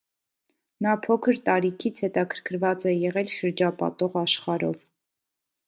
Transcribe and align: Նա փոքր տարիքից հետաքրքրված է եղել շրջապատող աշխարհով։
Նա 0.85 0.93
փոքր 1.07 1.41
տարիքից 1.49 2.01
հետաքրքրված 2.07 2.87
է 2.93 2.95
եղել 2.95 3.31
շրջապատող 3.37 4.19
աշխարհով։ 4.25 4.85